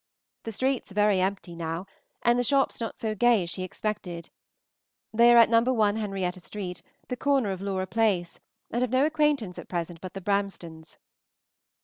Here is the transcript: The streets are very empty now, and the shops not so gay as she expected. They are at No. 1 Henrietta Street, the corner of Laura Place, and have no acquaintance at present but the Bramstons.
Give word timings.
The 0.45 0.51
streets 0.51 0.91
are 0.91 0.95
very 0.95 1.21
empty 1.21 1.55
now, 1.55 1.85
and 2.23 2.39
the 2.39 2.43
shops 2.43 2.81
not 2.81 2.97
so 2.97 3.13
gay 3.13 3.43
as 3.43 3.51
she 3.51 3.61
expected. 3.61 4.31
They 5.13 5.31
are 5.31 5.37
at 5.37 5.47
No. 5.51 5.61
1 5.61 5.97
Henrietta 5.97 6.39
Street, 6.39 6.81
the 7.07 7.15
corner 7.15 7.51
of 7.51 7.61
Laura 7.61 7.85
Place, 7.85 8.39
and 8.71 8.81
have 8.81 8.89
no 8.89 9.05
acquaintance 9.05 9.59
at 9.59 9.69
present 9.69 10.01
but 10.01 10.13
the 10.15 10.21
Bramstons. 10.21 10.97